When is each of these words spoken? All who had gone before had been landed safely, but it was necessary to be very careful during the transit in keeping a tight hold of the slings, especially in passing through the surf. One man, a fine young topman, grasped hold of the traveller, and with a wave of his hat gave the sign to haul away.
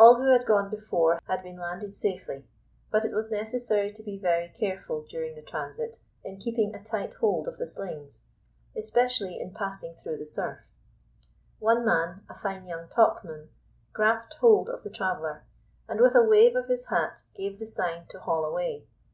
All 0.00 0.14
who 0.16 0.32
had 0.32 0.46
gone 0.46 0.70
before 0.70 1.20
had 1.26 1.42
been 1.42 1.58
landed 1.58 1.94
safely, 1.94 2.46
but 2.90 3.04
it 3.04 3.12
was 3.12 3.30
necessary 3.30 3.92
to 3.92 4.02
be 4.02 4.16
very 4.16 4.48
careful 4.48 5.02
during 5.02 5.34
the 5.34 5.42
transit 5.42 5.98
in 6.24 6.38
keeping 6.38 6.74
a 6.74 6.82
tight 6.82 7.12
hold 7.12 7.46
of 7.46 7.58
the 7.58 7.66
slings, 7.66 8.22
especially 8.74 9.38
in 9.38 9.52
passing 9.52 9.94
through 9.96 10.16
the 10.16 10.24
surf. 10.24 10.70
One 11.58 11.84
man, 11.84 12.24
a 12.30 12.34
fine 12.34 12.64
young 12.66 12.88
topman, 12.88 13.50
grasped 13.92 14.32
hold 14.40 14.70
of 14.70 14.84
the 14.84 14.88
traveller, 14.90 15.42
and 15.86 16.00
with 16.00 16.14
a 16.14 16.24
wave 16.24 16.56
of 16.56 16.68
his 16.68 16.86
hat 16.86 17.22
gave 17.34 17.58
the 17.58 17.66
sign 17.66 18.06
to 18.06 18.20
haul 18.20 18.46
away. 18.46 18.86